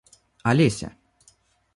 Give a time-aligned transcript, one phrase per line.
[0.49, 0.89] Олеся